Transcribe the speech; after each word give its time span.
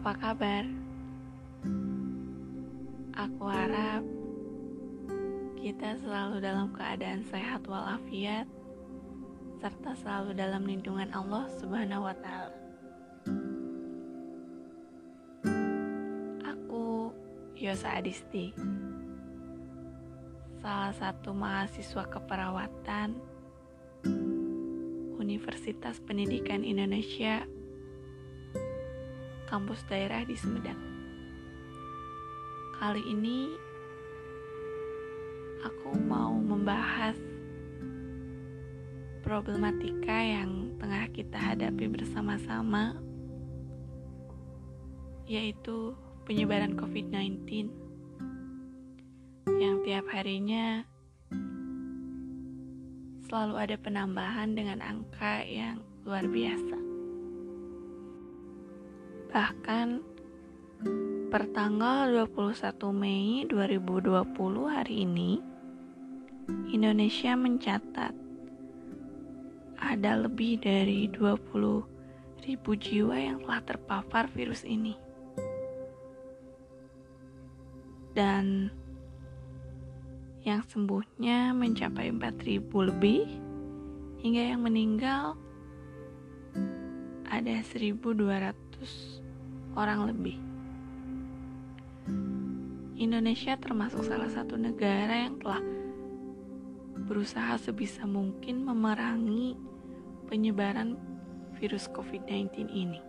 Apa 0.00 0.16
kabar? 0.16 0.64
Aku 3.20 3.44
harap 3.52 4.00
kita 5.60 6.00
selalu 6.00 6.40
dalam 6.40 6.72
keadaan 6.72 7.20
sehat 7.28 7.68
walafiat 7.68 8.48
serta 9.60 9.92
selalu 10.00 10.32
dalam 10.40 10.64
lindungan 10.64 11.12
Allah 11.12 11.44
Subhanahu 11.52 12.08
wa 12.08 12.16
taala. 12.16 12.56
Aku 16.48 17.12
Yosa 17.60 18.00
Adisti. 18.00 18.56
Salah 20.64 20.96
satu 20.96 21.36
mahasiswa 21.36 22.08
keperawatan 22.08 23.20
Universitas 25.20 26.00
Pendidikan 26.00 26.64
Indonesia 26.64 27.44
kampus 29.50 29.82
daerah 29.90 30.22
di 30.22 30.38
Sumedang. 30.38 30.78
Kali 32.78 33.02
ini 33.02 33.50
aku 35.66 35.98
mau 35.98 36.38
membahas 36.38 37.18
problematika 39.26 40.22
yang 40.22 40.78
tengah 40.78 41.10
kita 41.10 41.34
hadapi 41.34 41.90
bersama-sama 41.90 42.94
yaitu 45.26 45.98
penyebaran 46.30 46.78
COVID-19 46.78 47.74
yang 49.58 49.82
tiap 49.82 50.06
harinya 50.14 50.86
selalu 53.26 53.54
ada 53.58 53.76
penambahan 53.78 54.54
dengan 54.54 54.78
angka 54.78 55.42
yang 55.42 55.82
luar 56.06 56.26
biasa. 56.26 56.89
Bahkan 59.30 59.88
per 61.30 61.46
tanggal 61.54 62.26
21 62.26 62.90
Mei 62.90 63.46
2020 63.46 64.26
hari 64.66 65.06
ini 65.06 65.38
Indonesia 66.74 67.38
mencatat 67.38 68.10
ada 69.78 70.12
lebih 70.18 70.58
dari 70.58 71.06
20 71.14 72.42
ribu 72.42 72.74
jiwa 72.74 73.14
yang 73.14 73.38
telah 73.46 73.62
terpapar 73.62 74.26
virus 74.34 74.66
ini. 74.66 74.98
Dan 78.10 78.66
yang 80.42 80.66
sembuhnya 80.66 81.54
mencapai 81.54 82.10
4000 82.10 82.66
lebih 82.66 83.30
hingga 84.26 84.42
yang 84.42 84.66
meninggal 84.66 85.38
ada 87.30 87.62
1200 87.62 88.69
orang 89.76 90.10
lebih. 90.10 90.36
Indonesia 93.00 93.56
termasuk 93.56 94.04
salah 94.04 94.28
satu 94.28 94.60
negara 94.60 95.24
yang 95.24 95.40
telah 95.40 95.64
berusaha 97.08 97.56
sebisa 97.56 98.04
mungkin 98.04 98.62
memerangi 98.62 99.56
penyebaran 100.28 101.00
virus 101.56 101.88
COVID-19 101.90 102.68
ini. 102.68 103.00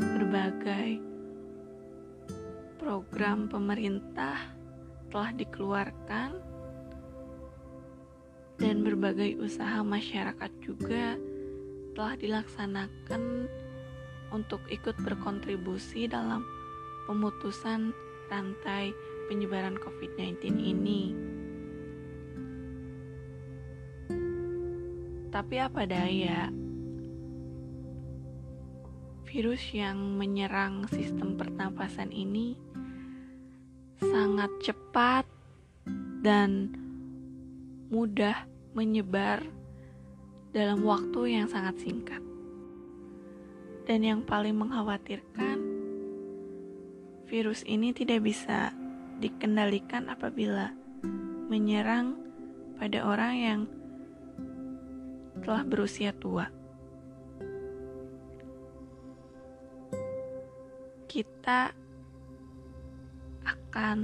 Berbagai 0.00 0.98
program 2.80 3.46
pemerintah 3.46 4.56
telah 5.12 5.30
dikeluarkan 5.36 6.30
dan 8.56 8.80
berbagai 8.80 9.36
usaha 9.36 9.84
masyarakat 9.84 10.50
juga 10.64 11.20
telah 11.92 12.16
dilaksanakan 12.16 13.48
untuk 14.32 14.64
ikut 14.72 14.96
berkontribusi 15.04 16.08
dalam 16.08 16.40
pemutusan 17.04 17.92
rantai 18.32 18.96
penyebaran 19.28 19.76
COVID-19 19.76 20.56
ini. 20.56 21.02
Tapi 25.32 25.56
apa 25.56 25.88
daya, 25.88 26.52
virus 29.24 29.72
yang 29.72 30.20
menyerang 30.20 30.84
sistem 30.92 31.40
pernapasan 31.40 32.12
ini 32.12 32.52
sangat 33.96 34.52
cepat 34.60 35.24
dan 36.20 36.68
mudah 37.88 38.44
menyebar 38.76 39.40
dalam 40.52 40.84
waktu 40.84 41.40
yang 41.40 41.48
sangat 41.48 41.80
singkat. 41.80 42.20
Dan 43.88 44.04
yang 44.04 44.20
paling 44.22 44.54
mengkhawatirkan, 44.54 45.58
virus 47.26 47.64
ini 47.64 47.90
tidak 47.96 48.22
bisa 48.22 48.70
dikendalikan 49.18 50.12
apabila 50.12 50.70
menyerang 51.48 52.20
pada 52.76 53.02
orang 53.02 53.34
yang 53.34 53.60
telah 55.42 55.64
berusia 55.66 56.12
tua. 56.14 56.46
Kita 61.08 61.72
akan 63.42 63.98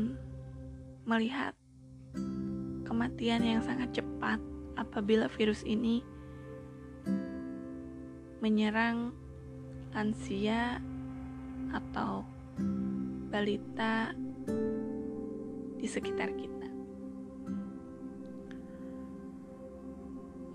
melihat 1.09 1.55
kematian 2.85 3.45
yang 3.47 3.63
sangat 3.65 4.03
cepat 4.03 4.43
apabila 4.77 5.31
virus 5.31 5.65
ini 5.65 6.05
menyerang 8.39 9.11
lansia 9.91 10.79
atau 11.75 12.23
balita 13.29 14.15
di 15.79 15.87
sekitar 15.87 16.31
kita. 16.35 16.69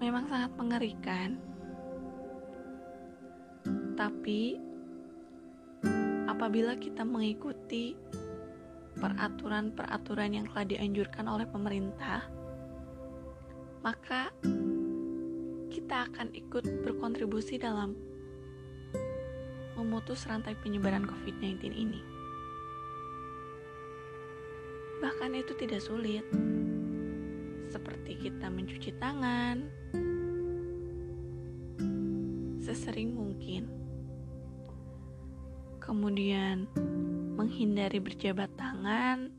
Memang 0.04 0.28
sangat 0.28 0.52
mengerikan, 0.60 1.40
tapi 3.96 4.60
apabila 6.28 6.76
kita 6.76 7.08
mengikuti 7.08 7.96
peraturan-peraturan 9.00 10.36
yang 10.36 10.46
telah 10.52 10.68
dianjurkan 10.68 11.26
oleh 11.28 11.48
pemerintah, 11.48 12.28
maka 13.80 14.32
kita 15.84 16.08
akan 16.08 16.32
ikut 16.32 16.64
berkontribusi 16.88 17.60
dalam 17.60 17.92
memutus 19.76 20.24
rantai 20.32 20.56
penyebaran 20.56 21.04
COVID-19 21.04 21.60
ini. 21.76 22.00
Bahkan 25.04 25.36
itu 25.36 25.52
tidak 25.60 25.84
sulit, 25.84 26.24
seperti 27.68 28.16
kita 28.16 28.48
mencuci 28.48 28.96
tangan 28.96 29.68
sesering 32.64 33.12
mungkin, 33.12 33.68
kemudian 35.84 36.64
menghindari 37.36 38.00
berjabat 38.00 38.48
tangan 38.56 39.36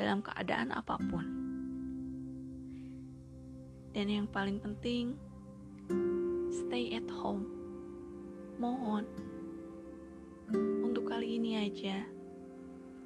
dalam 0.00 0.24
keadaan 0.24 0.72
apa 0.72 0.96
pun. 0.96 1.41
Dan 3.92 4.08
yang 4.08 4.26
paling 4.28 4.56
penting, 4.56 5.20
stay 6.48 6.96
at 6.96 7.04
home. 7.12 7.44
Mohon, 8.56 9.04
untuk 10.80 11.12
kali 11.12 11.36
ini 11.36 11.60
aja, 11.60 12.00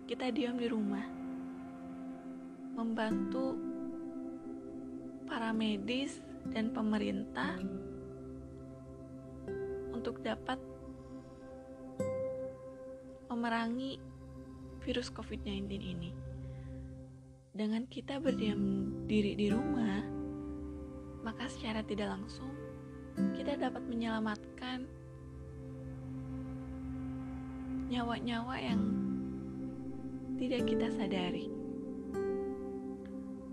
kita 0.06 0.30
diam 0.30 0.54
di 0.54 0.70
rumah. 0.70 1.02
Membantu 2.78 3.59
para 5.27 5.50
medis 5.50 6.22
dan 6.54 6.71
pemerintah 6.71 7.59
untuk 9.91 10.22
dapat 10.22 10.62
memerangi 13.27 13.98
virus 14.86 15.10
COVID-19 15.10 15.66
ini. 15.83 16.10
Dengan 17.50 17.91
kita 17.91 18.22
berdiam 18.22 18.86
diri 19.10 19.34
di 19.34 19.50
rumah, 19.50 20.16
maka 21.26 21.50
secara 21.50 21.82
tidak 21.82 22.14
langsung 22.14 22.54
kita 23.34 23.58
dapat 23.58 23.82
menyelamatkan 23.90 24.86
nyawa-nyawa 27.90 28.54
yang 28.62 28.82
tidak 30.38 30.62
kita 30.70 30.86
sadari. 30.92 31.48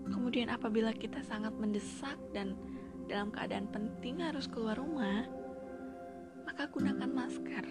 Kemudian 0.04 0.52
apabila 0.52 0.92
kita 0.94 1.24
sangat 1.24 1.56
mendesak 1.56 2.14
dan 2.30 2.54
dalam 3.10 3.32
keadaan 3.32 3.66
penting 3.72 4.20
harus 4.20 4.44
keluar 4.46 4.76
rumah, 4.76 5.24
maka 6.44 6.68
gunakan 6.68 7.08
masker. 7.08 7.64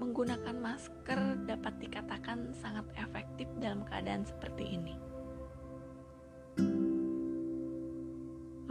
Menggunakan 0.00 0.56
masker 0.56 1.20
dapat 1.44 1.74
dikatakan 1.84 2.54
sangat 2.56 2.86
efektif 2.96 3.46
dalam 3.60 3.84
keadaan 3.84 4.24
seperti 4.24 4.78
ini. 4.78 4.94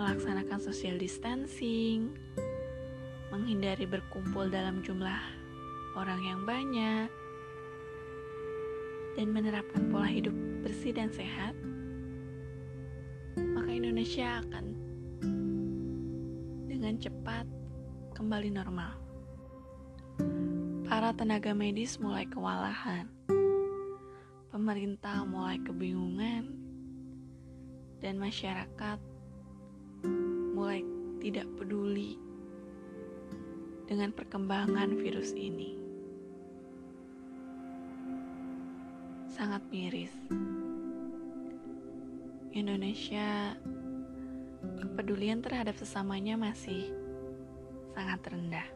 Melaksanakan 0.04 0.60
social 0.60 1.00
distancing, 1.00 2.12
menghindari 3.32 3.88
berkumpul 3.88 4.52
dalam 4.52 4.84
jumlah 4.84 5.24
orang 5.96 6.20
yang 6.28 6.44
banyak, 6.44 7.08
dan 9.16 9.28
menerapkan 9.32 9.88
pola 9.88 10.12
hidup 10.12 10.36
bersih 10.60 10.92
dan 10.92 11.08
sehat, 11.08 11.56
maka 13.56 13.72
Indonesia 13.72 14.44
akan 14.44 14.76
dengan 16.68 17.00
cepat 17.00 17.48
kembali 18.12 18.52
normal. 18.52 19.00
Para 20.84 21.16
tenaga 21.16 21.56
medis 21.56 21.96
mulai 21.96 22.28
kewalahan, 22.28 23.08
pemerintah 24.52 25.24
mulai 25.24 25.64
kebingungan, 25.64 26.60
dan 28.04 28.20
masyarakat 28.20 29.13
mulai 30.54 30.86
tidak 31.18 31.50
peduli 31.58 32.16
dengan 33.90 34.14
perkembangan 34.14 34.96
virus 34.96 35.34
ini. 35.34 35.84
sangat 39.34 39.66
miris. 39.74 40.14
Indonesia 42.54 43.58
kepedulian 44.78 45.42
terhadap 45.42 45.74
sesamanya 45.74 46.38
masih 46.38 46.94
sangat 47.98 48.22
rendah. 48.30 48.68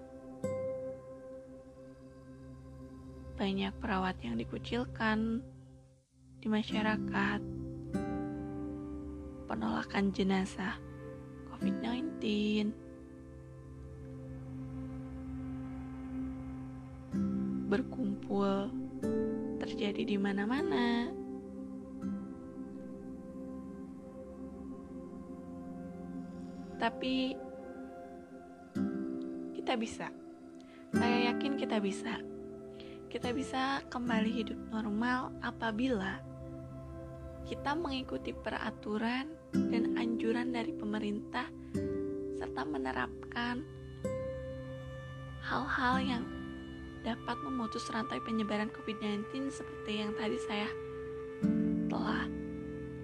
Banyak 3.38 3.69
perawat 3.77 4.18
yang 4.25 4.41
dikucilkan 4.41 5.45
di 6.41 6.47
masyarakat. 6.50 7.41
Penolakan 9.45 10.09
jenazah 10.09 10.74
COVID-19 11.57 12.21
berkumpul 17.65 18.69
terjadi 19.57 20.06
di 20.06 20.18
mana-mana. 20.21 21.09
Tapi 26.77 27.33
kita 29.57 29.74
bisa. 29.81 30.13
Saya 30.94 31.33
yakin 31.33 31.57
kita 31.57 31.81
bisa. 31.81 32.21
Kita 33.10 33.33
bisa 33.33 33.81
kembali 33.89 34.30
hidup 34.30 34.62
normal 34.69 35.33
apabila 35.42 36.21
kita 37.50 37.74
mengikuti 37.74 38.30
peraturan 38.30 39.37
dan 39.54 39.96
anjuran 40.00 40.52
dari 40.52 40.74
pemerintah 40.76 41.48
serta 42.38 42.64
menerapkan 42.68 43.64
hal-hal 45.48 45.96
yang 46.04 46.24
dapat 47.08 47.40
memutus 47.40 47.88
rantai 47.88 48.20
penyebaran 48.20 48.68
COVID-19 48.76 49.48
seperti 49.48 50.04
yang 50.04 50.12
tadi 50.20 50.38
saya 50.44 50.70
telah 51.88 52.28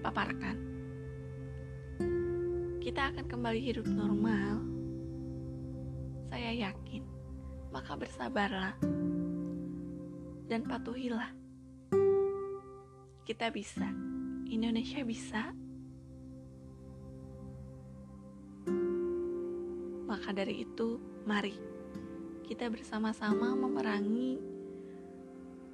paparkan. 0.03 0.57
Kita 2.83 3.15
akan 3.15 3.25
kembali 3.31 3.61
hidup 3.63 3.87
normal. 3.87 4.59
Saya 6.27 6.51
yakin. 6.67 7.07
Maka 7.71 7.95
bersabarlah 7.95 8.75
dan 10.51 10.67
patuhilah. 10.67 11.31
Kita 13.23 13.47
bisa. 13.55 13.87
Indonesia 14.51 14.99
bisa. 15.07 15.62
Maka 20.23 20.39
dari 20.39 20.63
itu, 20.63 21.03
mari 21.27 21.51
kita 22.47 22.71
bersama-sama 22.71 23.59
memerangi 23.59 24.39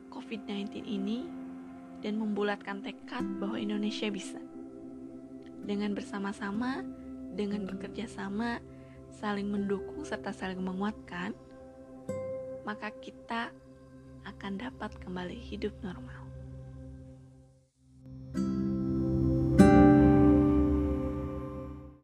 COVID-19 0.09 0.89
ini 0.89 1.29
dan 2.01 2.17
membulatkan 2.17 2.81
tekad 2.81 3.21
bahwa 3.37 3.61
Indonesia 3.61 4.09
bisa. 4.09 4.41
Dengan 5.61 5.93
bersama-sama, 5.93 6.81
dengan 7.37 7.69
bekerja 7.69 8.09
sama, 8.09 8.57
saling 9.21 9.53
mendukung 9.53 10.01
serta 10.01 10.33
saling 10.33 10.65
menguatkan, 10.65 11.37
maka 12.65 12.89
kita 13.05 13.53
akan 14.25 14.57
dapat 14.57 14.97
kembali 14.97 15.37
hidup 15.37 15.77
normal. 15.85 16.28